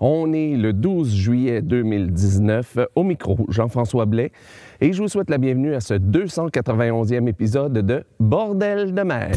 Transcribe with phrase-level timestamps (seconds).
[0.00, 4.30] On est le 12 juillet 2019 au micro, Jean-François Blais,
[4.80, 9.30] et je vous souhaite la bienvenue à ce 291e épisode de Bordel de mer.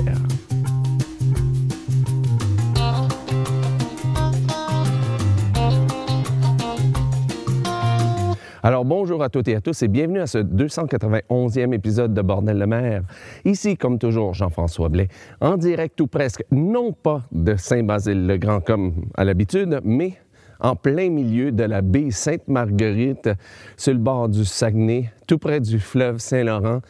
[8.62, 12.60] Alors bonjour à toutes et à tous et bienvenue à ce 291e épisode de Bordel
[12.60, 13.03] de mer.
[13.46, 15.07] Ici, comme toujours, Jean-François Blais,
[15.39, 20.17] en direct ou presque, non pas de Saint-Basile-le-Grand comme à l'habitude, mais
[20.59, 23.29] en plein milieu de la baie Sainte-Marguerite,
[23.77, 26.81] sur le bord du Saguenay, tout près du fleuve Saint-Laurent,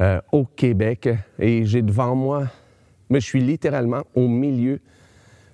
[0.00, 1.08] euh, au Québec.
[1.38, 2.44] Et j'ai devant moi,
[3.10, 4.80] je suis littéralement au milieu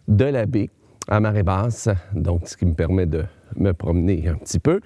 [0.09, 0.70] de la baie,
[1.09, 3.24] à marée basse, donc ce qui me permet de
[3.56, 4.80] me promener un petit peu.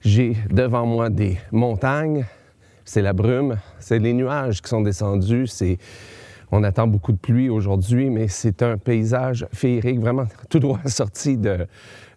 [0.00, 2.24] J'ai devant moi des montagnes,
[2.84, 5.78] c'est la brume, c'est les nuages qui sont descendus, c'est
[6.52, 11.38] on attend beaucoup de pluie aujourd'hui, mais c'est un paysage féerique, vraiment tout droit sorti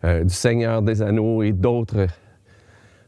[0.03, 2.07] euh, du Seigneur des Anneaux et d'autres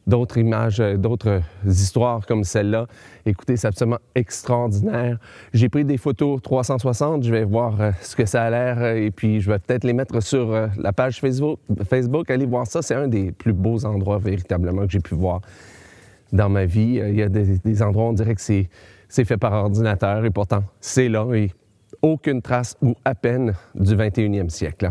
[0.08, 2.86] d'autres images, euh, d'autres histoires comme celle-là.
[3.26, 5.18] Écoutez, c'est absolument extraordinaire.
[5.52, 9.10] J'ai pris des photos 360, je vais voir euh, ce que ça a l'air et
[9.10, 11.58] puis je vais peut-être les mettre sur la page Facebook.
[11.90, 15.42] Facebook, allez voir ça, c'est un des plus beaux endroits véritablement que j'ai pu voir
[16.32, 17.02] dans ma vie.
[17.04, 18.70] Il y a des, des endroits, on dirait que c'est
[19.10, 21.52] c'est fait par ordinateur et pourtant, c'est là et
[22.02, 24.90] aucune trace ou à peine du 21e siècle.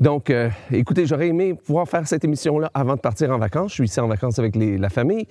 [0.00, 3.70] Donc, euh, écoutez, j'aurais aimé pouvoir faire cette émission-là avant de partir en vacances.
[3.70, 5.26] Je suis ici en vacances avec la famille,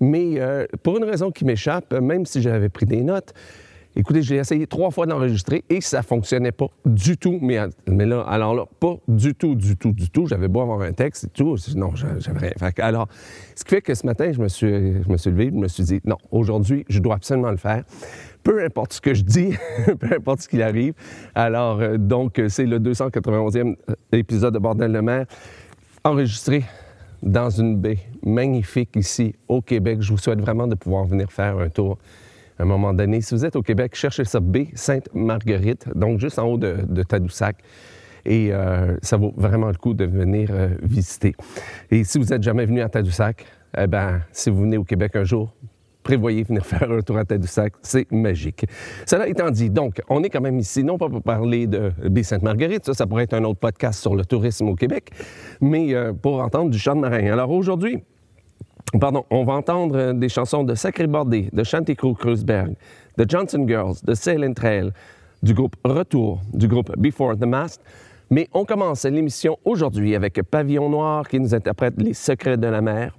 [0.00, 3.32] mais euh, pour une raison qui m'échappe, même si j'avais pris des notes,
[3.96, 7.40] Écoutez, j'ai essayé trois fois d'enregistrer et ça fonctionnait pas du tout.
[7.42, 7.58] Mais,
[8.06, 10.26] là, alors là, pas du tout, du tout, du tout.
[10.26, 11.56] J'avais beau avoir un texte et tout.
[11.74, 12.70] Non, j'avais rien.
[12.78, 13.08] alors,
[13.56, 15.66] ce qui fait que ce matin, je me suis, je me suis levé, je me
[15.66, 17.82] suis dit, non, aujourd'hui, je dois absolument le faire.
[18.44, 19.54] Peu importe ce que je dis,
[19.98, 20.94] peu importe ce qu'il arrive.
[21.34, 23.74] Alors, euh, donc, c'est le 291e
[24.12, 25.26] épisode de Bordel de mer,
[26.04, 26.64] enregistré
[27.22, 29.98] dans une baie magnifique ici au Québec.
[30.00, 31.98] Je vous souhaite vraiment de pouvoir venir faire un tour
[32.62, 33.20] un moment donné.
[33.20, 37.56] Si vous êtes au Québec, cherchez ça B Sainte-Marguerite, donc juste en haut de, Tadoussac.
[38.26, 41.34] Et euh, ça vaut vraiment le coup de venir euh, visiter.
[41.90, 43.46] Et si vous n'êtes jamais venu à Tadoussac,
[43.78, 45.54] eh bien, si vous venez au Québec un jour,
[46.02, 47.72] prévoyez venir faire un tour à Tadoussac.
[47.82, 48.66] C'est magique.
[49.06, 52.22] Cela étant dit, donc, on est quand même ici, non pas pour parler de B
[52.22, 55.10] Sainte-Marguerite, ça, ça pourrait être un autre podcast sur le tourisme au Québec,
[55.60, 57.32] mais euh, pour entendre du chant de marin.
[57.32, 58.02] Alors aujourd'hui,
[58.98, 62.74] Pardon, on va entendre euh, des chansons de Sacré Bordé, de Chanticleer Kreuzberg,
[63.16, 64.90] de Johnson Girls, de Sail Trail,
[65.42, 67.80] du groupe Retour, du groupe Before the Mast.
[68.30, 72.80] Mais on commence l'émission aujourd'hui avec Pavillon Noir qui nous interprète Les Secrets de la
[72.80, 73.16] mer.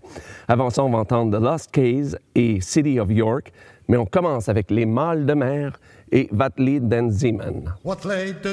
[0.48, 3.52] Avant ça, on va entendre The Lost Case et City of York.
[3.88, 5.80] Mais on commence avec Les Mâles de mer
[6.12, 7.70] et Wat den.
[7.84, 8.46] Wat leidt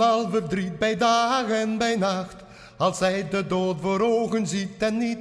[0.00, 1.46] al verdriet bij dag
[1.98, 2.36] nacht,
[2.76, 5.18] als hij de voor ogen ziet en niet.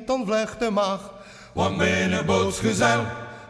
[1.57, 3.01] Want mijn bootsgezel,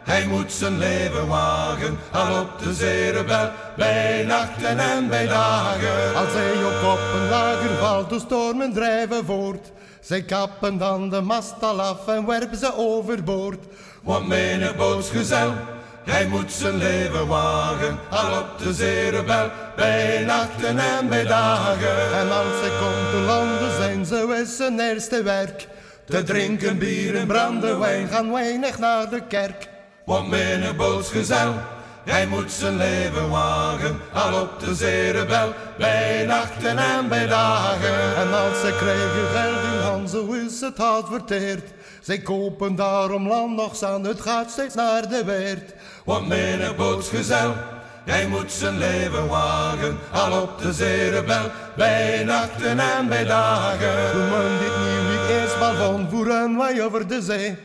[0.04, 6.14] hij moet zijn leven wagen, al op de zeerebel, bij nachten en bij dagen.
[6.16, 9.72] Als hij ook op een lager valt, de stormen drijven voort.
[10.00, 13.64] Zij kappen dan de mast al af en werpen ze overboord.
[14.02, 15.52] Want mijn bootsgezel,
[16.04, 22.12] hij moet zijn leven wagen, al op de zeerebel, bij nachten en bij dagen.
[22.12, 25.68] En als hij komt te landen, zijn ze zijn eerste werk.
[26.08, 29.68] Te drinken bier en brandewijn gaan weinig naar de kerk.
[30.04, 31.54] Want mijn bootsgezel,
[32.04, 34.00] hij moet zijn leven wagen.
[34.12, 38.16] Al op de zerebel, bij nachten en bij dagen.
[38.16, 41.72] En als ze krijgen geld in handen, zo is het hard verteerd.
[42.00, 45.74] Zij kopen daarom land nog aan, het gaat steeds naar de weert.
[46.04, 47.54] Want mijn bootsgezel,
[48.04, 54.30] hij moet zijn leven wagen, al op de zerebel, bij nachten en bij dagen.
[54.30, 55.17] Men dit nieuw
[55.58, 57.56] maar van voeren wij over de zee.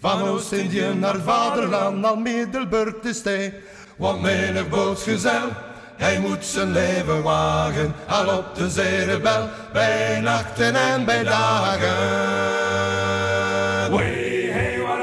[0.00, 3.52] Van Oost-Indië naar vaderland, al Middelburg te stee.
[3.96, 5.48] Want menig bootsgezel,
[5.96, 12.30] hij moet zijn leven wagen, al op de zerebel, bij nachten en bij dagen.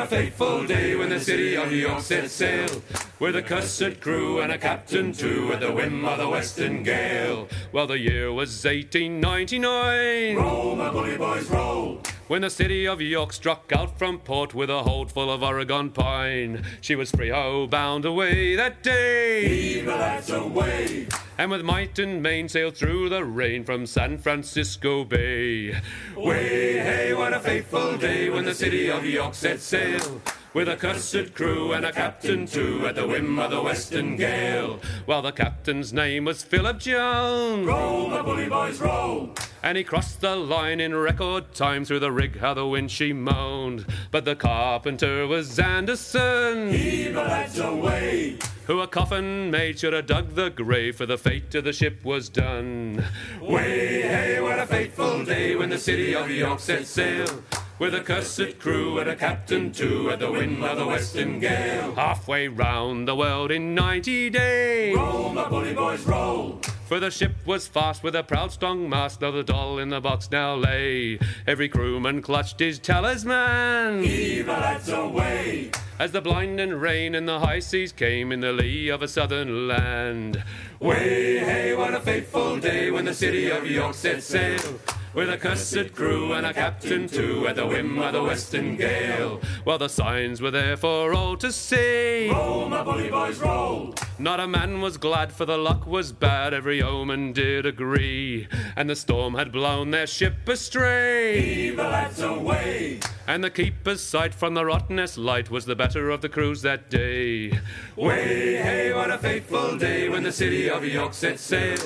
[0.09, 2.81] fateful day the city of New York set sail
[3.19, 7.49] with a cussed crew and a captain too at the whim of the western gale.
[7.73, 10.37] Well, the year was 1899.
[10.37, 12.01] Roll, my bully boys, roll.
[12.29, 15.89] When the city of York struck out from port with a hold full of Oregon
[15.89, 19.45] pine, she was free ho bound away that day.
[19.49, 21.07] Heave the away.
[21.37, 25.75] And with might and main sailed through the rain from San Francisco Bay.
[26.15, 30.21] Way, hey, what a fateful day when the city of York set sail
[30.53, 34.79] with a cussed crew and a captain too at the whim of the western gale.
[35.05, 37.65] Well, the captain's name was Philip Jones.
[37.65, 39.33] Roll, my bully boys, roll.
[39.61, 43.13] And he crossed the line in record time through the rig, how the wind she
[43.13, 43.85] moaned.
[44.09, 46.71] But the carpenter was Anderson.
[46.71, 48.39] Heave the lads away.
[48.67, 52.05] Who a coffin made should have dug the grave, for the fate of the ship
[52.05, 53.03] was done.
[53.41, 57.43] Way, hey, what a fateful day when the city of York set sail.
[57.79, 61.95] With a cursed crew and a captain too at the wind of the western gale.
[61.95, 64.97] Halfway round the world in 90 days.
[64.97, 66.59] Roll, my bully boys, roll.
[66.87, 70.01] For the ship was fast with a proud strong mast, though the doll in the
[70.01, 71.19] box now lay.
[71.47, 74.03] Every crewman clutched his talisman.
[74.03, 75.71] Heave lads away.
[75.99, 79.69] As the blinding rain and the high seas came in the lee of a southern
[79.69, 80.43] land.
[80.81, 84.79] Way, hey, what a fateful day when the city of York set sail.
[85.13, 89.41] With a cursed crew and a captain too at the whim of the western gale.
[89.63, 92.29] While the signs were there for all to see.
[92.29, 93.95] Roll, my bully boys, roll.
[94.19, 98.47] Not a man was glad, for the luck was bad, every omen did agree.
[98.75, 101.41] And the storm had blown their ship astray.
[101.41, 102.99] Heave the lads away.
[103.27, 106.89] And the keeper's sight from the rottenest light was the better of the crews that
[106.89, 107.59] day.
[107.95, 111.79] Way, hey, what a fateful day when the city of York set sail.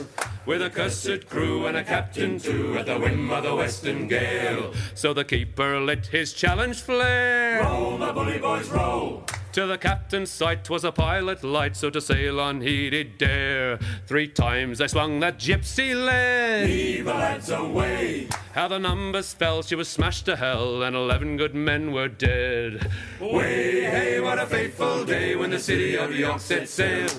[0.46, 4.74] With a cursed crew and a captain too at the whim of the western gale.
[4.94, 7.64] So the keeper lit his challenge flare.
[7.64, 9.24] Roll, my bully boys, roll.
[9.54, 13.78] To the captain's sight was a pilot light, so to sail on he did dare.
[14.06, 16.68] Three times I swung that gypsy lead.
[16.68, 18.28] Heave the lads away.
[18.54, 22.92] How the numbers fell, she was smashed to hell, and eleven good men were dead.
[23.22, 27.10] Way, hey, what a fateful day when the city of York set sail.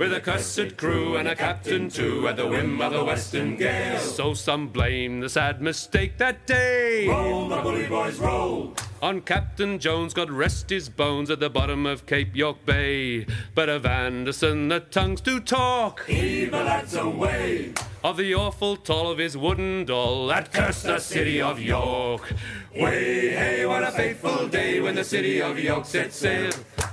[0.00, 3.98] With a cursed crew and a captain too at the whim of the western gale.
[3.98, 7.06] So some blame the sad mistake that day.
[7.06, 8.74] Roll, my bully boys, roll.
[9.02, 13.26] On Captain Jones, God rest his bones, at the bottom of Cape York Bay.
[13.54, 16.06] But of Anderson, the tongues do talk.
[16.06, 17.74] The lads away.
[18.02, 22.32] Of the awful toll of his wooden doll that cursed the city of York.
[22.74, 26.52] Way, hey, what a fateful day when the city of York set sail.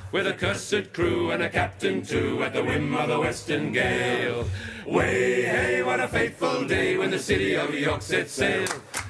[0.09, 4.48] With a cursed crew and a captain too at the whim of the western gale.
[4.86, 8.69] Way, hey, what a fateful day when the city of York set sail.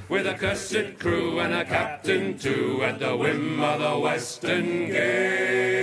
[0.09, 5.77] With a cursed crew and a captain too at the whim of the western gale.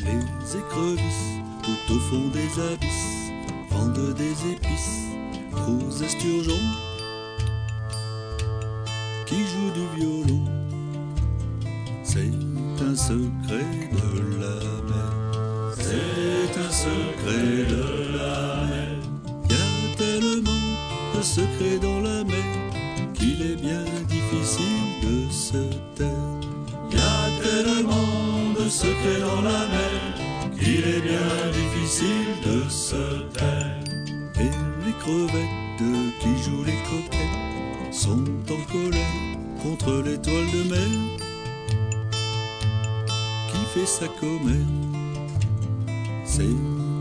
[0.00, 3.15] Les écrevisses, tout au fond des abysses,
[3.98, 5.06] des épices
[5.66, 6.68] aux esturgeons
[9.24, 10.44] qui jouent du violon.
[12.04, 12.32] C'est
[12.82, 14.56] un secret de la
[14.90, 15.12] mer.
[15.78, 18.98] C'est un secret de la mer.
[19.48, 20.66] Y a tellement
[21.16, 22.44] de secrets dans la mer
[23.14, 25.62] qu'il est bien difficile de se
[25.94, 26.10] taire.
[26.92, 33.55] Y a tellement de secrets dans la mer qu'il est bien difficile de se taire.
[35.06, 40.90] Crevettes qui jouent les coquettes sont en colère contre l'étoile de mer
[43.52, 44.66] qui fait sa commère.
[46.24, 46.58] C'est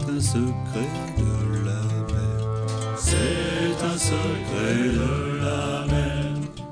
[0.08, 1.82] un secret de la
[2.14, 2.96] mer.
[2.96, 6.26] C'est un secret de la mer.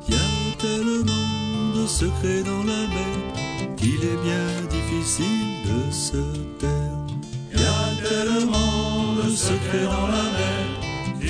[0.07, 6.21] Y a tellement de secrets dans la mer qu'il est bien difficile de se
[6.59, 7.07] taire.
[7.51, 10.22] Y a tellement de secrets dans la mer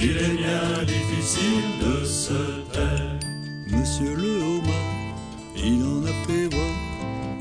[0.04, 2.42] qu'il est bien difficile de se
[2.74, 3.20] taire.
[3.72, 4.92] Monsieur le homard,
[5.56, 6.76] il en a fait voir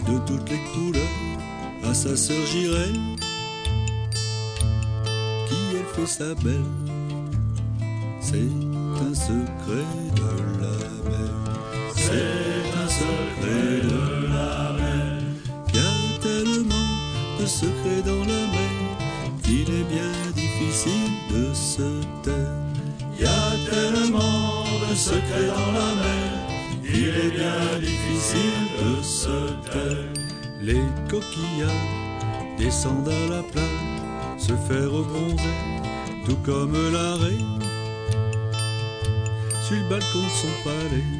[0.08, 1.18] de toutes les couleurs
[1.82, 3.00] à sa sœur Girelle,
[5.48, 6.72] qui elle fait sa belle.
[8.20, 8.52] C'est
[9.08, 9.88] un secret
[10.20, 10.30] de
[10.62, 10.76] la
[11.10, 11.34] mer.
[11.96, 14.02] C'est un secret de
[14.34, 15.12] la mer.
[15.74, 16.90] Y a tellement
[17.40, 18.72] de secrets dans la mer
[19.42, 21.88] qu'il est bien difficile de se
[22.22, 22.41] taire.
[23.92, 26.32] Tellement de secrets dans la mer
[26.82, 30.12] qu'il est bien difficile de se taire.
[30.62, 30.80] Les
[31.10, 31.68] coquillages
[32.58, 35.58] descendent à la plage, se faire bronzer,
[36.24, 37.58] tout comme la reine
[39.62, 41.10] sur le balcon de son palais.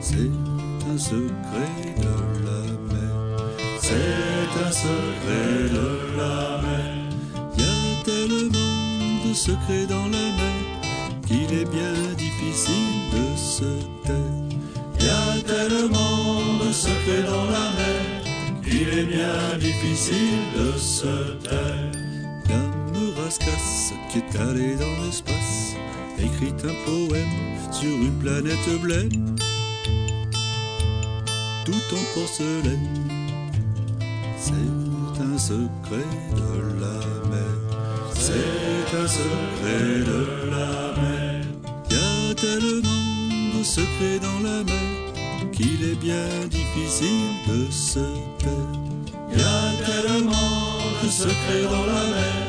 [0.00, 0.30] C'est
[0.92, 2.14] un secret de
[2.44, 2.60] la
[2.92, 3.48] mer.
[3.80, 6.92] C'est un secret de la mer.
[7.56, 10.63] Y a tellement de secrets dans la mer
[11.34, 13.70] qu'il est bien difficile de se
[14.04, 14.34] taire.
[15.00, 21.90] Y a tellement de secrets dans la mer qu'il est bien difficile de se taire.
[22.48, 25.74] Dame Pascas qui est allé dans l'espace,
[26.18, 27.34] écrit un poème
[27.72, 29.36] sur une planète blême,
[31.64, 32.88] tout en porcelaine.
[34.38, 36.98] C'est un secret de la
[37.32, 37.56] mer,
[38.14, 41.23] c'est un secret de la mer.
[42.44, 48.00] Tellement de secrets dans la mer qu'il est bien difficile de se
[48.38, 48.74] taire.
[49.32, 52.44] Y a tellement de secrets dans la mer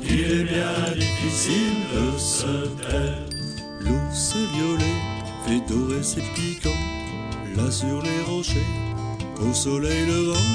[0.00, 3.26] qu'il est bien difficile de se taire.
[4.14, 4.98] C'est violet,
[5.46, 6.84] fait dorer ses piquants,
[7.54, 8.72] là sur les rochers,
[9.42, 10.52] au soleil levant,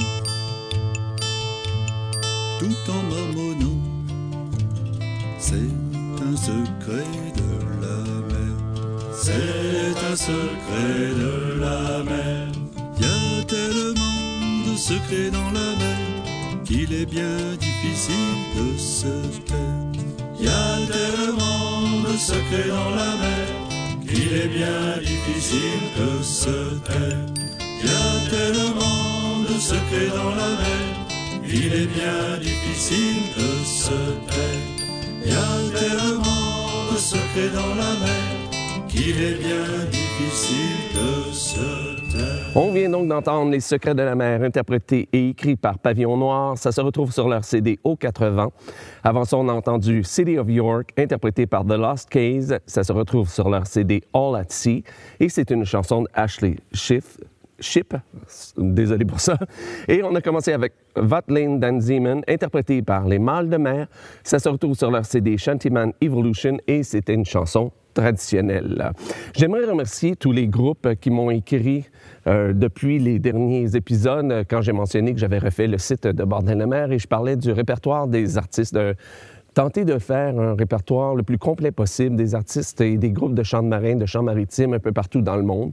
[2.60, 3.82] tout en marmonnant.
[5.38, 5.70] C'est
[6.28, 7.06] un secret
[9.30, 12.48] c'est un secret de la mer.
[13.00, 19.14] Y a tellement de secrets dans la mer qu'il est bien difficile de se
[19.50, 19.92] taire.
[20.40, 23.48] Y a tellement de secrets dans la mer
[24.08, 26.56] qu'il est bien difficile de se
[26.88, 27.26] taire.
[27.84, 30.88] Y a tellement de secrets dans la mer
[31.48, 33.50] qu'il est bien difficile de
[33.82, 34.66] se taire.
[35.26, 38.39] Y a tellement de secrets dans la mer
[39.00, 41.90] qu'il est bien difficile de se.
[42.56, 46.58] On vient donc d'entendre Les Secrets de la mer, interprétés et écrits par Pavillon Noir.
[46.58, 48.50] Ça se retrouve sur leur CD Au 80.
[49.04, 52.58] Avant ça, on a entendu City of York, interprété par The Lost Case.
[52.66, 54.84] Ça se retrouve sur leur CD All at Sea.
[55.20, 57.18] Et c'est une chanson d'Ashley Schiff.
[57.62, 57.94] Ship,
[58.58, 59.38] désolé pour ça.
[59.88, 63.88] Et on a commencé avec Vatlane Dan Zeman, interprété par les Mâles de mer.
[64.24, 68.92] Ça se retrouve sur leur CD Shantyman Evolution et c'était une chanson traditionnelle.
[69.36, 71.86] J'aimerais remercier tous les groupes qui m'ont écrit
[72.28, 76.24] euh, depuis les derniers épisodes, euh, quand j'ai mentionné que j'avais refait le site de
[76.24, 78.96] Bordel de mer et je parlais du répertoire des artistes de
[79.54, 83.44] tenter de faire un répertoire le plus complet possible des artistes et des groupes de
[83.44, 85.72] chants de marins, de chants maritimes un peu partout dans le monde.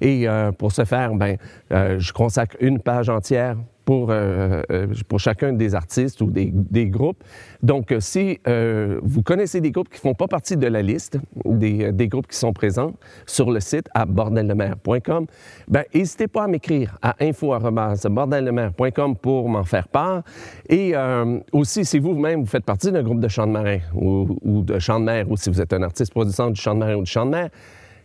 [0.00, 1.36] Et euh, pour ce faire, ben,
[1.70, 3.56] je consacre une page entière
[3.86, 7.22] pour, euh, euh, pour chacun des artistes ou des, des groupes.
[7.62, 8.38] Donc, euh, si
[9.02, 12.26] vous connaissez des groupes qui ne font pas partie de la liste des, des groupes
[12.26, 12.92] qui sont présents
[13.26, 15.26] sur le site à bordeldemer.com,
[15.68, 20.22] ben, n'hésitez pas à m'écrire à info.bordeldemer.com pour m'en faire part.
[20.68, 20.94] Et
[21.52, 24.80] aussi, si vous-même, vous faites partie d'un groupe de chants de marin ou, ou de
[24.80, 27.02] chants de mer, ou si vous êtes un artiste produisant du chant de marin ou
[27.02, 27.50] du chant de mer,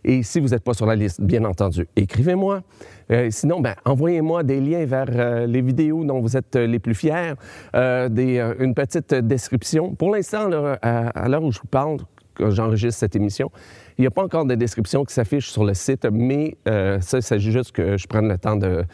[0.04, 2.62] et si vous n'êtes pas sur la liste, bien entendu, écrivez-moi.
[3.10, 6.78] Euh, sinon, ben, envoyez-moi des liens vers euh, les vidéos dont vous êtes euh, les
[6.78, 7.34] plus fiers,
[7.74, 9.94] une petite description.
[9.94, 10.50] Pour l'instant,
[10.82, 11.98] à, l'heure où je vous parle,
[12.34, 13.50] que j'enregistre cette émission,
[13.98, 17.22] il n'y a pas encore de description qui s'affiche sur le site, mais ça, il
[17.22, 18.84] s'agit juste que je prenne le temps de,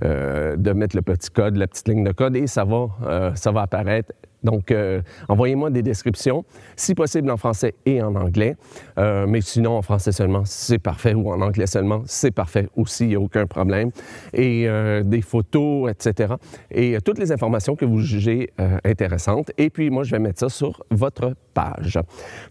[0.00, 3.62] de mettre le petit code, la petite ligne de code, et ça va, ça va
[3.62, 4.12] apparaître.
[4.42, 6.44] Donc, euh, envoyez-moi des descriptions,
[6.76, 8.56] si possible en français et en anglais.
[8.98, 13.04] Euh, mais sinon, en français seulement, c'est parfait, ou en anglais seulement, c'est parfait aussi,
[13.04, 13.90] il n'y a aucun problème.
[14.32, 16.34] Et euh, des photos, etc.
[16.70, 18.50] Et toutes les informations que vous jugez
[18.84, 19.50] intéressantes.
[19.58, 21.98] Et puis, moi, je vais mettre ça sur votre page.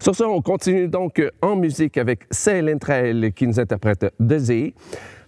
[0.00, 4.72] Sur ce, on continue donc en musique avec Céline Trail qui nous interprète Z.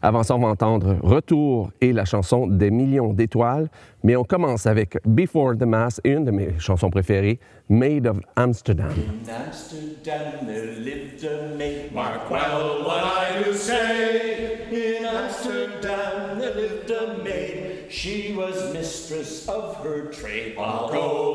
[0.03, 3.69] Avant ça, on va entendre Retour et la chanson Des millions d'étoiles.
[4.03, 7.39] Mais on commence avec Before the Mass et une de mes chansons préférées,
[7.69, 8.93] Made of Amsterdam.
[8.97, 11.93] In Amsterdam there lived a maid.
[11.93, 14.67] Mark well what I do say.
[14.73, 17.91] In Amsterdam there lived a maid.
[17.91, 20.57] She was mistress of her trade.
[20.59, 21.31] I'll go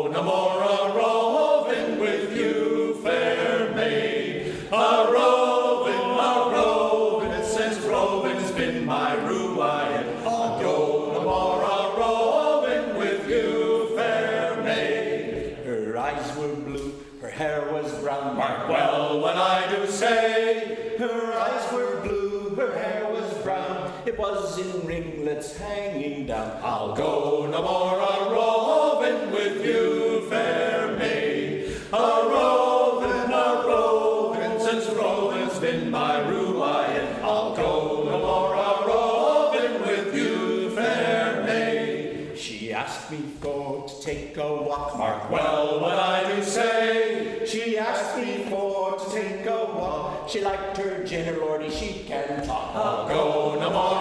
[24.17, 26.59] Was in ringlets hanging down.
[26.63, 31.69] I'll go no more a roving with you, fair maid.
[31.91, 37.15] A roving, a roving, since roving's been my ruin.
[37.21, 42.37] I'll go no more a roving with you, fair maid.
[42.39, 44.97] She asked me for to take a walk.
[44.97, 47.45] Mark well what I do say.
[47.45, 50.29] She asked me for to take a walk.
[50.29, 52.75] She liked her gin, lordy, she can talk.
[52.75, 53.94] I'll go no more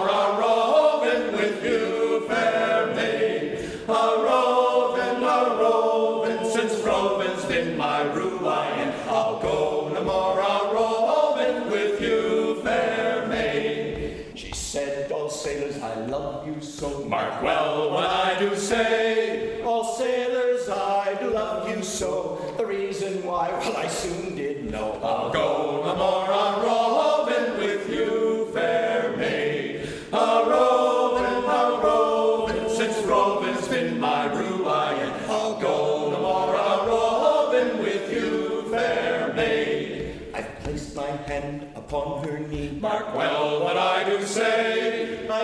[16.45, 17.05] love you so.
[17.05, 19.61] Mark well what I do say.
[19.63, 22.39] All sailors, I do love you so.
[22.57, 24.99] The reason why, well, I soon did know.
[25.03, 29.89] I'll go no more a roving with you, fair maid.
[30.11, 35.13] A roving, a roving, since roving's been my ruin.
[35.27, 40.29] I'll go no more a roving with you, fair maid.
[40.33, 42.77] I've placed my hand upon her knee.
[42.79, 44.74] Mark well what I do say.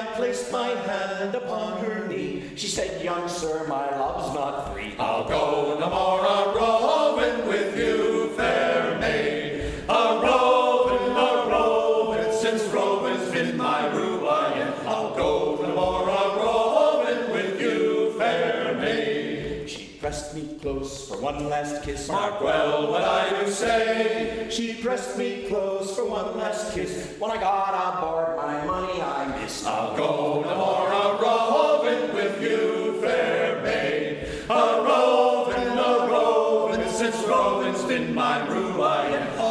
[0.01, 2.41] I placed my hand upon her knee.
[2.55, 4.96] She said, Young sir, my love's not free.
[4.98, 7.00] I'll go no more a
[20.72, 22.08] close for one last kiss.
[22.08, 24.48] Mark well what I do say.
[24.50, 27.13] She pressed me close for one last kiss.
[27.20, 29.66] When I got aboard, my money I missed.
[29.66, 34.28] I'll go no more a roving with you, fair maid.
[34.50, 38.72] A roving, a roving, since roving's been my ruin.
[39.38, 39.50] I'll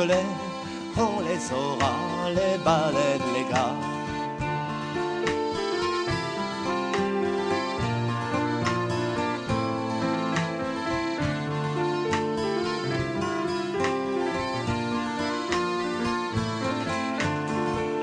[0.00, 3.74] on les aura, les baleines, les gars.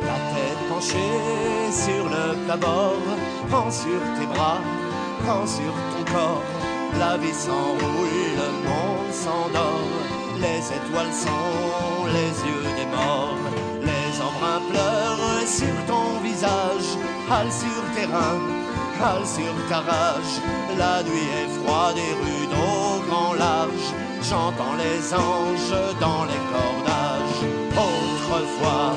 [0.01, 0.97] La tête penchée
[1.71, 2.93] sur le plat-bord,
[3.49, 4.59] prends sur tes bras,
[5.25, 6.43] prends sur ton corps.
[6.99, 10.05] La vie s'enrouille, le monde s'endort.
[10.41, 11.64] Les étoiles sont
[12.07, 13.37] les yeux des morts.
[13.81, 16.89] Les embruns pleurent sur ton visage,
[17.29, 18.41] hale sur tes reins,
[19.01, 20.35] hale sur ta rage.
[20.77, 23.87] La nuit est froide et rude au grand large.
[24.21, 27.41] J'entends les anges dans les cordages.
[27.71, 28.93] Autrefois,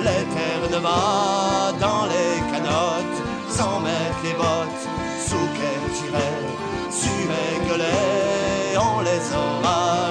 [0.00, 4.84] les terres de va dans les canottes, sans mettre les bottes,
[5.28, 6.48] sous qu'elles tiraient,
[6.90, 10.10] suaient, gueulaient, on les aura,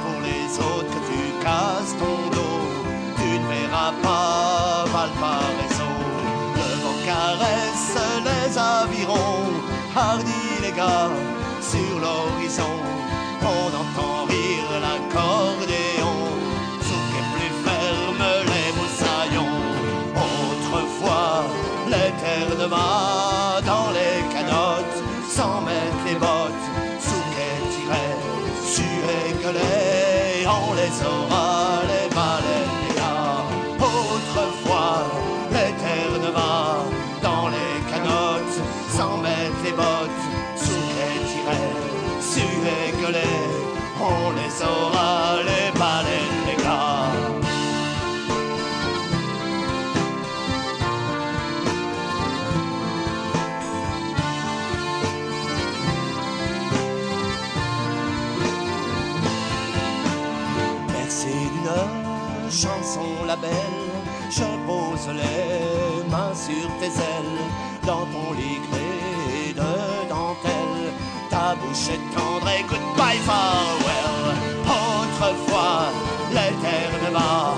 [0.00, 2.64] Pour les autres tu casses ton dos.
[3.18, 5.90] Tu ne verras pas Valparaiso.
[6.56, 9.52] Le vent caresse les avirons,
[9.94, 11.10] hardis les gars,
[11.60, 12.76] sur l'horizon.
[13.42, 16.16] On entend rire l'accordéon,
[16.86, 19.60] sous est plus ferme les moussaillons.
[20.30, 21.44] Autrefois,
[21.88, 22.68] les terres de
[23.66, 24.11] dans les
[30.92, 31.31] so.
[71.90, 74.36] Est tendre et goodbye farewell.
[74.64, 75.90] Autrefois,
[76.30, 77.54] de bas,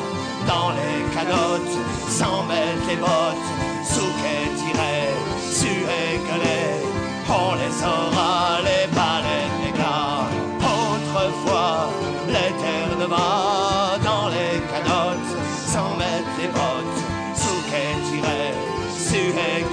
[0.48, 1.76] dans les canottes,
[2.08, 3.48] sans mettre les bottes,
[3.84, 5.14] sous qu'elles tiraient,
[5.52, 6.80] suaient, gueulaient,
[7.28, 10.24] on les aura, les baleines, les gars.
[10.72, 11.90] Autrefois,
[12.98, 15.32] de bas, dans les canottes,
[15.66, 17.00] sans mettre les bottes,
[17.36, 18.54] sous qu'elles tiraient,
[18.96, 19.64] suaient,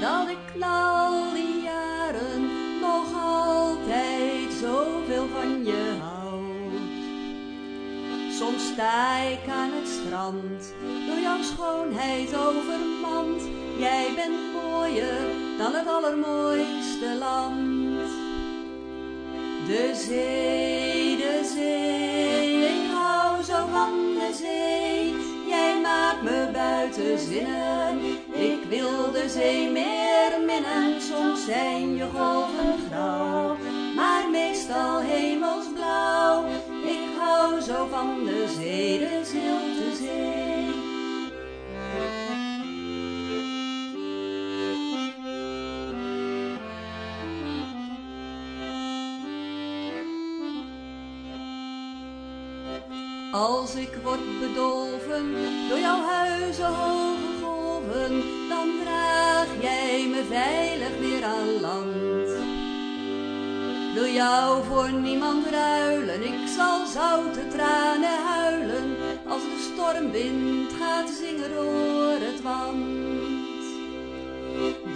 [0.00, 2.40] dat ik al die jaren
[2.80, 6.48] nog altijd zoveel van je houd.
[8.38, 10.74] Soms sta ik aan het strand,
[11.06, 13.42] door jouw schoonheid overmand.
[13.78, 15.20] Jij bent mooier
[15.58, 18.10] dan het allermooiste land.
[19.66, 25.14] De zee, de zee, ik hou zo van de zee.
[25.48, 27.18] Jij maakt me buiten
[28.68, 28.78] zinnen.
[28.78, 31.00] Ik wil de zee meer minnen.
[31.00, 33.56] Soms zijn je golven grauw,
[33.96, 36.44] maar meestal hemelsblauw.
[36.84, 40.46] Ik hou zo van de zee, de zilte zee.
[53.32, 55.34] Als ik word bedolven
[55.68, 57.27] door jouw huizen hoge
[58.48, 62.28] dan draag jij me veilig weer aan land.
[63.94, 68.96] Wil jou voor niemand ruilen, ik zal zoute tranen huilen,
[69.28, 73.08] als de stormwind gaat zingen door het wand.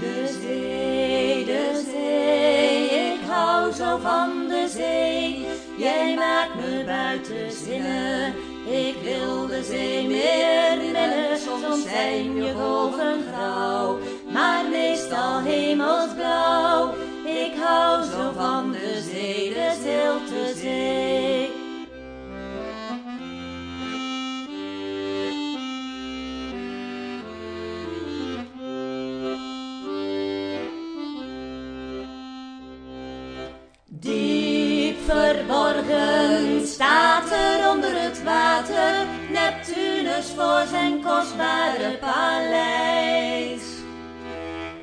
[0.00, 5.46] De zee, de zee, ik hou zo van de zee.
[5.76, 8.52] Jij maakt me buiten zinnen.
[8.66, 11.38] Ik wil de zee meer minnen.
[11.38, 13.98] Soms zijn je golven grauw,
[14.33, 16.94] maar meestal hemelsblauw.
[17.25, 21.21] Ik hou zo van de zee, de zilte zee.
[38.62, 43.62] Water Neptunus voor zijn kostbare paleis.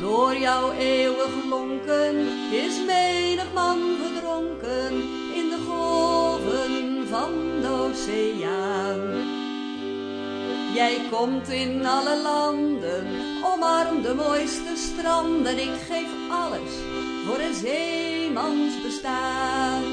[0.02, 2.15] Door jouw eeuwig lonken
[2.52, 4.93] is menig man verdronken
[5.34, 9.00] in de golven van de oceaan.
[10.74, 13.06] Jij komt in alle landen,
[13.53, 15.58] omarm de mooiste stranden.
[15.58, 16.73] Ik geef alles
[17.25, 19.84] voor een zeemans bestaan.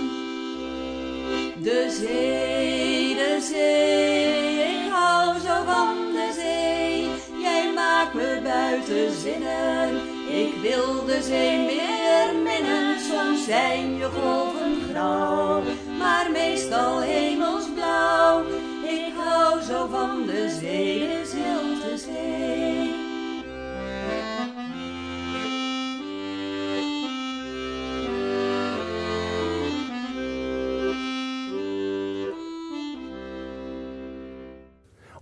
[1.62, 7.09] De zee, de zee, ik hou zo van de zee.
[7.43, 9.88] Jij maakt me buiten zinnen.
[10.29, 13.01] Ik wil de zee meer minnen.
[13.01, 15.62] Soms zijn je golven grauw,
[15.99, 18.43] maar meestal hemelsblauw.
[18.85, 22.52] Ik hou zo van de zee, de zilte zee.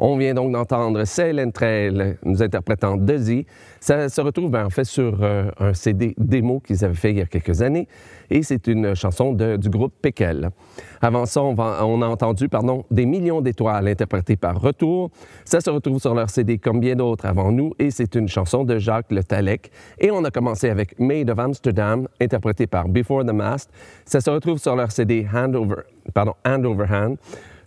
[0.02, 3.44] On vient donc d'entendre Céline Trail nous interprétant Dizzy.
[3.80, 7.18] Ça se retrouve ben, en fait sur euh, un CD démo qu'ils avaient fait il
[7.18, 7.86] y a quelques années
[8.30, 10.48] et c'est une chanson du groupe Pekel.
[11.02, 15.10] Avant ça, on, a entendu pardon, Des millions d'étoiles interprétées par Retour.
[15.44, 18.64] Ça se retrouve sur leur CD comme bien d'autres avant nous et c'est une chanson
[18.64, 19.70] de Jacques Le Talec.
[19.98, 23.70] Et on a commencé avec Maid of Amsterdam interprétée par Before the Mast.
[24.06, 25.82] Ça se retrouve sur leur CD Hand Over,
[26.14, 27.16] pardon, Hand Over Hand.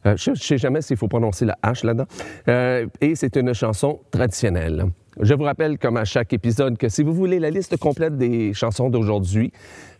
[0.05, 2.07] Euh, je ne sais jamais s'il faut prononcer la H là-dedans.
[2.47, 4.85] Euh, et c'est une chanson traditionnelle.
[5.19, 8.53] Je vous rappelle, comme à chaque épisode, que si vous voulez la liste complète des
[8.53, 9.51] chansons d'aujourd'hui,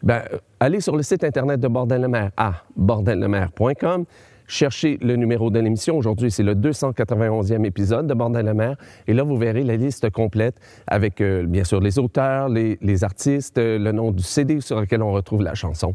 [0.02, 0.24] ben,
[0.60, 4.06] allez sur le site Internet de Bordel le Maire à bordellemer.com.
[4.48, 5.98] Cherchez le numéro de l'émission.
[5.98, 8.76] Aujourd'hui, c'est le 291e épisode de Bordel le Maire.
[9.08, 10.56] Et là, vous verrez la liste complète
[10.88, 15.14] avec, euh, bien sûr, les auteurs, les, artistes, le nom du CD sur lequel on
[15.14, 15.94] retrouve la chanson.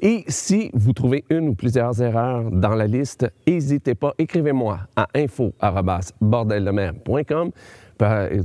[0.00, 5.06] Et si vous trouvez une ou plusieurs erreurs dans la liste, n'hésitez pas, écrivez-moi à
[5.14, 7.50] info.bordellemer.com.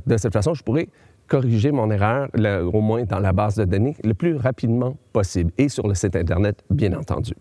[0.05, 0.87] De cette façon, je pourrai
[1.27, 2.29] corriger mon erreur,
[2.73, 6.15] au moins dans la base de données, le plus rapidement possible et sur le site
[6.15, 7.33] Internet, bien entendu.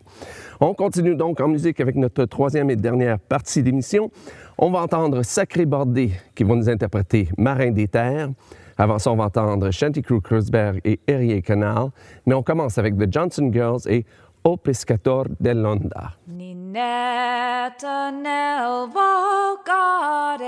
[0.61, 4.11] On continue donc en musique avec notre troisième et dernière partie d'émission.
[4.59, 8.31] On va entendre Sacré Bordé qui va nous interpréter Marin des Terres.
[8.79, 9.71] Avant ça, on va entendre
[10.03, 11.91] Crew Kreuzberg et Erie Canal.
[12.27, 14.05] Mais on commence avec The Johnson Girls et
[14.45, 16.13] O Pescator dell'Onda.
[16.29, 20.39] Ni Ninetta nel vocare.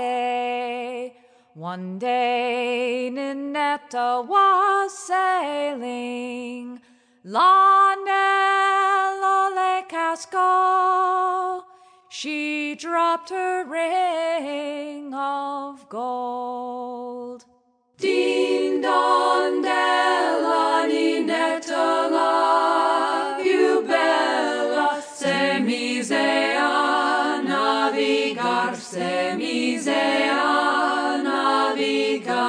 [1.55, 6.79] One day Ninetta was sailing.
[7.25, 11.63] La nello le casco.
[12.09, 17.45] She dropped her ring of gold.
[17.99, 32.39] Din don della ninetta la più bella se mise a navigar, se mise a navigar.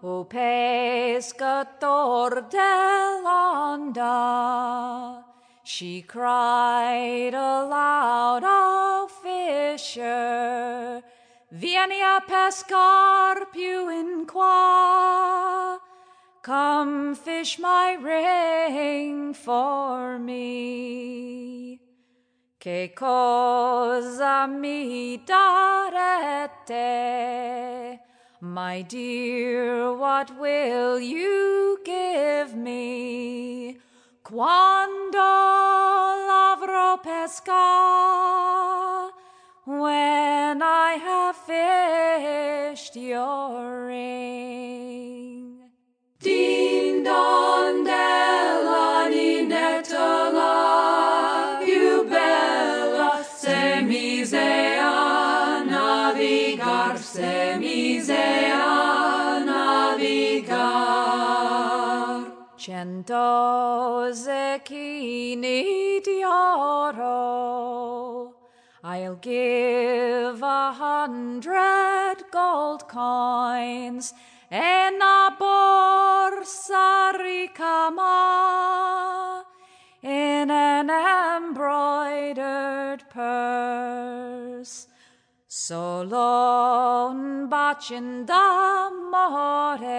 [0.00, 1.50] O pescator
[2.48, 4.14] dell'onda,
[5.62, 11.03] she cried aloud, O fisher,
[11.54, 15.80] vieni a pescar più in qua.
[16.42, 21.78] Come fish my ring for me.
[22.58, 26.72] Che cosa mi darete?
[28.40, 33.78] My dear, what will you give me?
[34.22, 35.18] Quando
[36.26, 38.53] l'avrò pesca?
[39.84, 45.60] When I have fished your ring.
[46.20, 53.82] Din don della ninetta la più bella se
[55.74, 57.58] navigar, se
[59.44, 60.64] navigar.
[62.56, 65.60] Cento zecchini
[66.00, 67.83] di oro
[68.94, 74.14] I'll give a hundred gold coins
[74.48, 78.14] en a borsa ricama
[80.00, 84.86] in an embroidered purse.
[85.48, 89.90] Solo un bacin d'amore,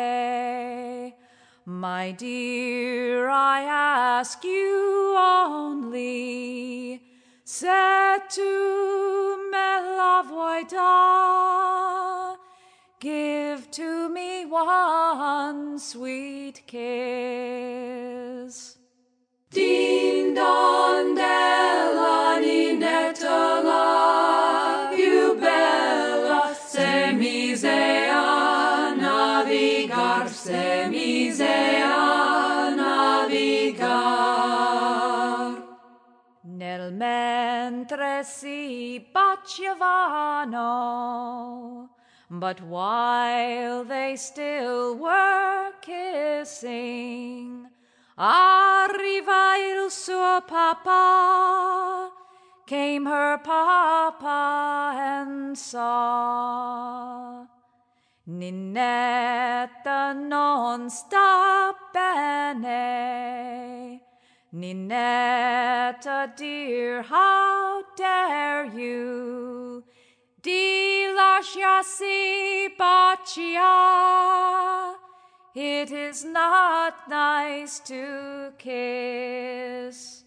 [1.65, 7.04] my dear, I ask you only.
[7.57, 8.41] Tu
[9.49, 12.37] me la vuoi dar,
[12.99, 16.85] give to me one sweet kiss.
[19.51, 24.54] Din don della ninetta la
[37.85, 40.57] mentre si baciavano,
[42.31, 47.69] but while they still were kissing,
[48.17, 52.09] arriva il suo papa,
[52.65, 57.45] came her papa and saw.
[58.27, 63.74] Ninetta non sta bene.
[64.55, 69.83] Ninetta, dear, how dare you?
[70.41, 73.75] Di lasciarsi bacia.
[75.53, 80.23] It is not nice to kiss.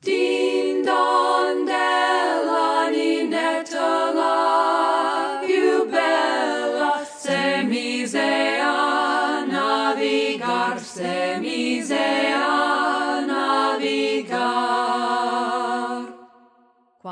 [0.00, 7.64] Din don della ninetta la più bella, se
[9.48, 11.38] navigar, se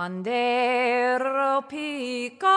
[0.01, 2.49] Quando ero piccolina,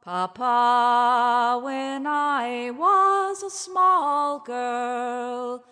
[0.00, 5.62] Papa, when I was a small girl,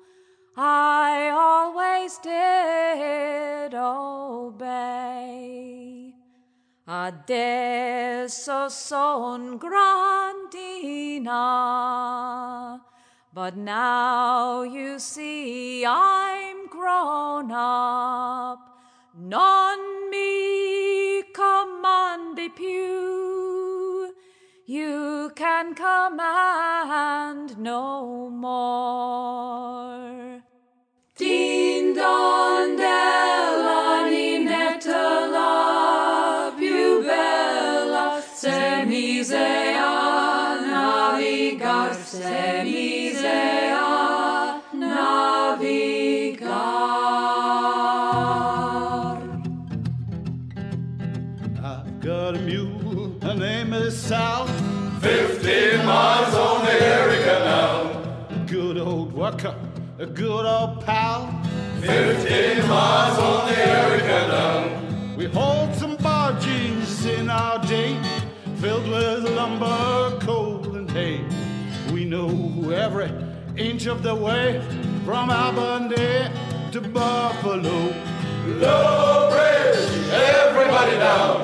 [0.54, 5.16] I always did obey.
[6.86, 10.36] Adesso son grandina,
[13.36, 18.58] but now you see I'm grown up.
[19.14, 24.14] Non mi comandi più.
[24.64, 29.95] You can command no more.
[73.86, 74.60] Inch of the way
[75.04, 76.28] from Albany
[76.72, 77.94] to Buffalo.
[78.46, 81.40] Low bridge, everybody down.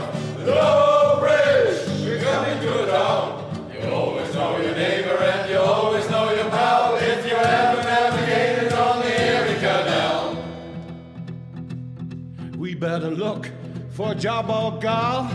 [0.46, 3.28] Low bridge, we're coming to a town.
[3.72, 8.72] You always know your neighbor and you always know your pal if you ever navigated
[8.72, 10.37] on the Erie Canal.
[12.57, 13.50] We better look
[13.90, 15.28] for a job or gal.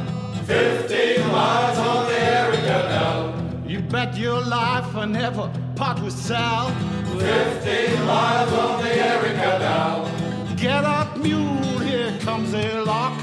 [0.46, 3.34] Fifteen miles on the Erie Canal.
[3.66, 6.97] You bet your life I never part with Sal.
[7.20, 10.10] Fifteen miles on the Erie Canal.
[10.56, 13.18] Get up, mule, here comes a lock.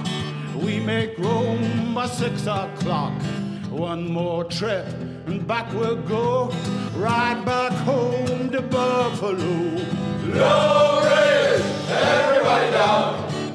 [0.56, 3.12] We make room by six o'clock.
[3.70, 4.86] One more trip
[5.26, 6.52] and back we'll go.
[6.96, 9.32] Right back home to Buffalo.
[10.24, 13.08] Low ridge, everybody down.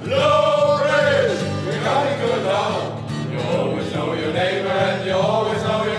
[0.07, 3.31] Low ridge, we're coming good down.
[3.31, 5.98] You always know your neighbor and you always know your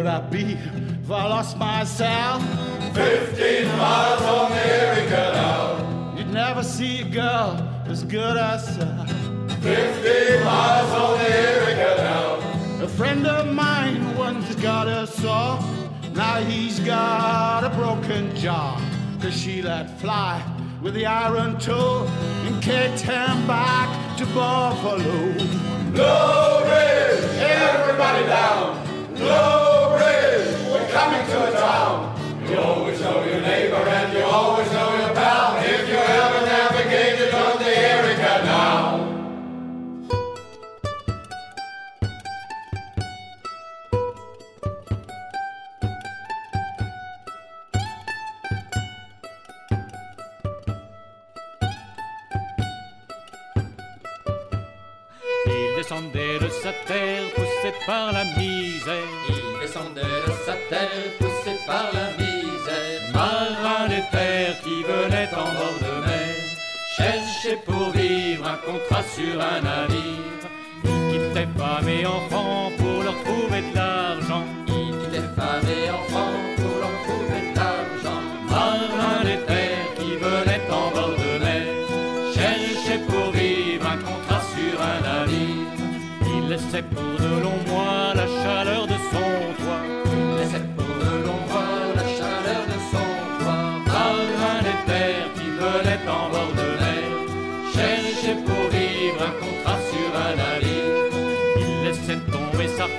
[0.00, 0.56] would I be
[1.02, 2.42] if I lost myself?
[2.94, 6.14] Fifteen miles on the Erie Canal.
[6.16, 7.50] You'd never see a girl
[7.84, 9.06] as good as Sal.
[9.60, 12.82] Fifteen miles on the Erie Canal.
[12.82, 15.62] A friend of mine once got a saw.
[16.14, 18.80] Now he's got a broken jaw.
[19.20, 20.42] Cause she let fly
[20.80, 22.06] with the iron toe
[22.46, 25.34] and kicked him back to Buffalo.
[25.92, 28.24] Low ridge, everybody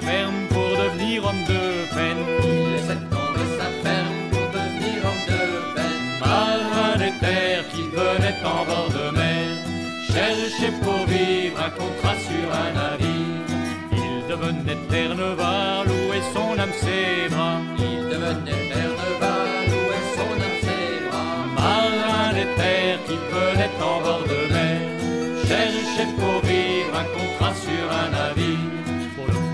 [0.02, 1.62] ferme pour devenir homme de
[1.96, 2.24] peine.
[2.44, 5.42] Il laissait tomber sa ferme pour devenir homme de
[5.76, 6.02] peine.
[6.20, 9.48] Marin des terres qui venait en bord de mer.
[10.12, 13.46] Cherchait pour vivre un contrat sur un navire.
[13.92, 17.60] Il devenait Terre-Neuvas, louait son âme ses bras.
[17.78, 21.36] Il devenait Terre-Neuvas, louait son âme ses bras.
[21.56, 24.80] Marin des terres qui venait en bord de mer.
[25.48, 28.81] Cherchait pour vivre un contrat sur un navire.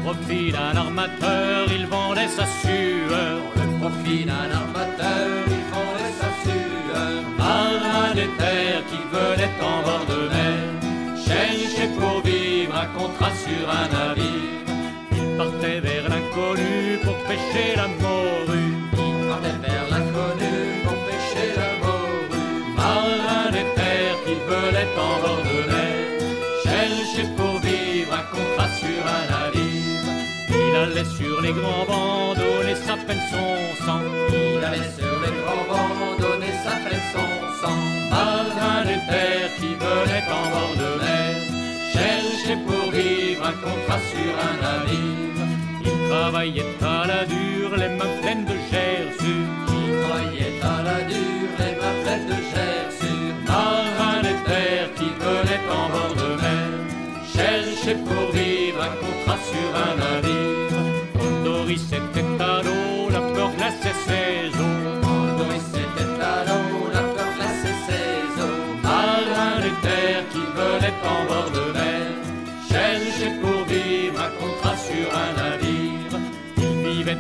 [0.07, 3.41] Profit d'un armateur, il vendait sa sueur.
[3.57, 7.23] Le profit d'un armateur, il vendait sa sueur.
[7.37, 10.63] Marin des terres qui venait en bord de mer.
[11.25, 14.63] Cherchait pour vivre un contrat sur un navire.
[15.11, 18.75] Il partait vers l'inconnu pour pêcher la morue.
[18.93, 22.39] Il partait vers l'inconnu pour pêcher la morue.
[22.77, 25.46] Marin des terres qui venait en bord de mer.
[30.77, 34.01] Allait sur les grands bancs, donner sa peine son sang.
[34.29, 37.79] Il allait sur les grands bancs, donner sa peine son sang.
[38.11, 41.35] Marin des terres qui venait en bord de mer.
[41.93, 45.47] Cherchait pour vivre un contrat sur un navire.
[45.85, 49.53] Il travaillait à la dure, les mains pleines de gerçures.
[49.79, 53.16] Il travaillait à la dure, les mains pleines de gerçures.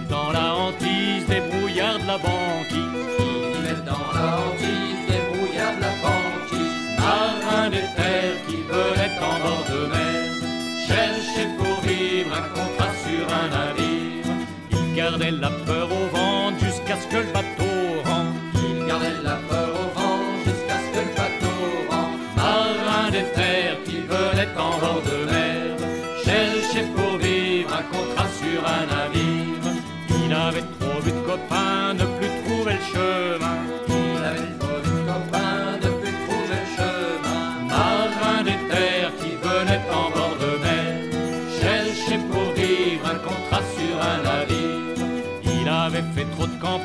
[0.09, 2.77] Dans la hantise des brouillards de la banquise.
[3.19, 6.77] Il vivait dans la hantise des brouillards de la banquise.
[6.99, 10.23] Marin des terres qui venait en bord de mer.
[10.87, 12.93] Cherchait pour vivre un contrat
[15.09, 18.39] gardait la peur au vent jusqu'à ce que le bateau rentre.
[18.69, 21.57] Il gardait la peur au vent jusqu'à ce que le bateau
[21.91, 22.35] rentre.
[22.35, 25.77] Marin des terres qui venaient en bord de mer,
[26.25, 29.65] cherchait pour vivre un contrat sur un navire.
[30.23, 33.36] Il avait trop vu de copains ne plus trouver le chemin.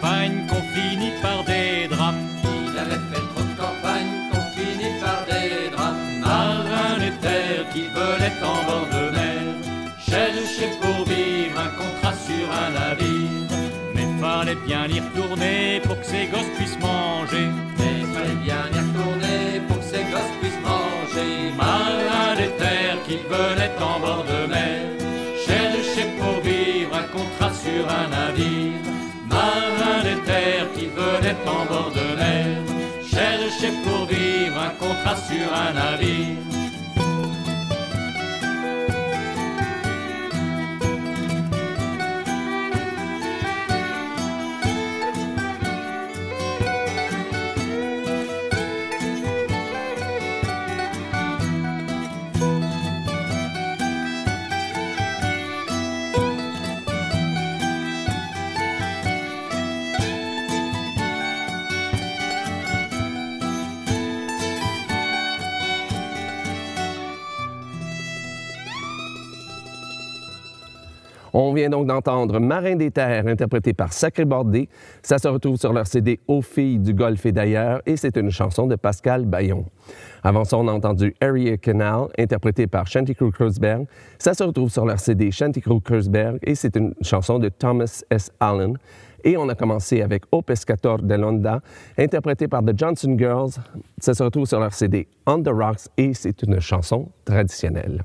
[0.01, 2.23] Qu'on finit par des drames.
[2.45, 6.21] Il avait fait trop de campagnes qu'on finit par des drames.
[6.21, 9.43] Marin des terres qui venaient en bord de mer,
[9.99, 13.49] cherchait pour vivre un contrat sur un navire.
[13.95, 17.49] Mais fallait bien y retourner pour que ses gosses puissent manger.
[17.79, 21.53] Mais fallait bien y retourner pour que ces gosses puissent manger.
[21.57, 24.81] Marin des terres qui venaient en bord de mer,
[25.47, 28.62] cherchait pour vivre un contrat sur un navire.
[31.33, 32.47] Venaient en bord de mer,
[33.03, 36.62] cherchait pour vivre un contrat sur un navire.
[71.35, 74.69] On vient donc d'entendre Marin des Terres, interprété par Sacré Bordé.
[75.03, 78.31] Ça se retrouve sur leur CD Aux filles du Golfe et d'ailleurs, et c'est une
[78.31, 79.65] chanson de Pascal Bayon.
[80.23, 83.87] Avant ça, on a entendu Area Canal, interprété par Shanty Crew Kreuzberg.
[84.19, 88.03] Ça se retrouve sur leur CD Shanty Crew Kreuzberg, et c'est une chanson de Thomas
[88.11, 88.31] S.
[88.39, 88.77] Allen.
[89.25, 91.61] Et on a commencé avec O Pescator de Londa,
[91.99, 93.53] interprété par The Johnson Girls.
[93.99, 98.03] Ça se retrouve sur leur CD On the Rocks et c'est une chanson traditionnelle.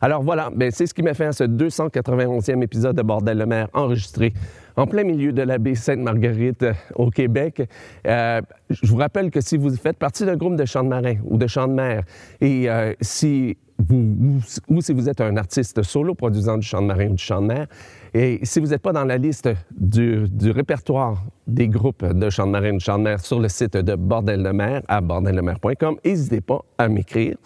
[0.00, 3.46] Alors voilà, ben c'est ce qui m'a fait à ce 291e épisode de Bordel le
[3.46, 4.32] maire enregistré
[4.76, 7.62] en plein milieu de la baie Sainte-Marguerite euh, au Québec.
[8.06, 11.16] Euh, je vous rappelle que si vous faites partie d'un groupe de chants de marin
[11.24, 12.04] ou de chants de mer
[12.40, 16.86] et euh, si vous, ou, si vous êtes un artiste solo produisant du chant de
[16.86, 17.66] marin ou du chant de mer,
[18.14, 22.52] et si vous n'êtes pas dans la liste du, répertoire des groupes de chant de
[22.52, 25.96] marin ou de chant de mer sur le site de Bordel de mer à bordeldemer.com,
[26.04, 27.36] n'hésitez pas à m'écrire.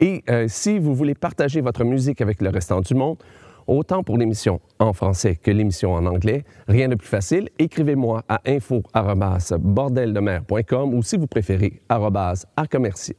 [0.00, 3.18] Et si vous voulez partager votre musique avec le restant du monde,
[3.66, 8.40] autant pour l'émission en français que l'émission en anglais, rien de plus facile, écrivez-moi à
[8.46, 11.98] info@bordeldemer.com ou si vous préférez à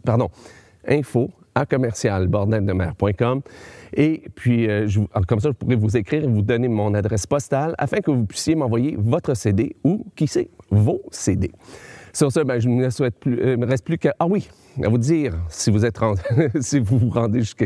[0.04, 0.30] pardon,
[0.88, 3.42] info à commercial bordeldemer.com
[3.94, 4.88] et puis euh,
[5.28, 8.26] comme ça je pourrais vous écrire et vous donner mon adresse postale afin que vous
[8.26, 11.52] puissiez m'envoyer votre CD ou qui sait vos CD.
[12.12, 14.50] Sur ce, ben, je ne me, euh, me reste plus qu'à ah oui,
[14.84, 16.00] à vous dire si vous êtes
[16.60, 17.66] si vous vous rendez jusqu'à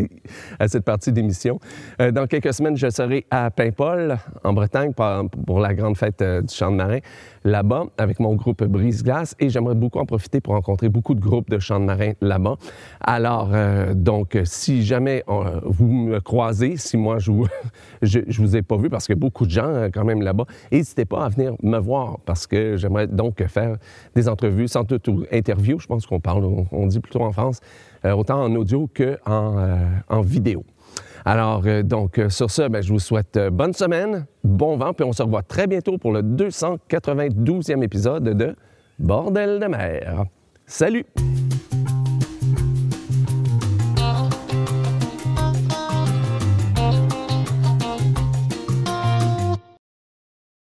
[0.68, 1.60] cette partie d'émission.
[1.99, 6.41] Euh, dans quelques semaines, je serai à Paimpol, en Bretagne, pour, la grande fête euh,
[6.41, 6.99] du champ de marin,
[7.43, 11.20] là-bas, avec mon groupe Brise Glace, et j'aimerais beaucoup en profiter pour rencontrer beaucoup de
[11.20, 12.55] groupes de chants de marin là-bas.
[13.01, 17.47] Alors, euh, donc, si jamais on, vous me croisez, si moi je vous,
[18.01, 20.45] je, je vous ai pas vu, parce a beaucoup de gens euh, quand même là-bas,
[20.72, 23.78] n'hésitez pas à venir me voir, parce que j'aimerais donc faire
[24.16, 27.32] des entrevues, sans doute ou interviews, je pense qu'on parle, on, on dit plutôt en
[27.32, 27.60] France,
[28.06, 29.78] euh, autant en audio qu'en euh,
[30.10, 30.64] en vidéo.
[31.26, 35.14] Alors, euh, donc, sur ce, ben, je vous souhaite bonne semaine, bon vent, puis on
[35.14, 38.56] se revoit très bientôt pour le 292e épisode de
[38.97, 40.26] Bordel de mer.
[40.66, 41.06] Salut!